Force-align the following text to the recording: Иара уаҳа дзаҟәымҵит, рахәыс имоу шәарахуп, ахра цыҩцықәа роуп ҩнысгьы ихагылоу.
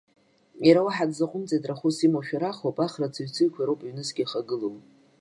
Иара 0.67 0.81
уаҳа 0.85 1.09
дзаҟәымҵит, 1.09 1.63
рахәыс 1.69 1.97
имоу 2.05 2.23
шәарахуп, 2.27 2.77
ахра 2.85 3.13
цыҩцықәа 3.13 3.63
роуп 3.67 3.81
ҩнысгьы 3.85 4.23
ихагылоу. 4.23 4.75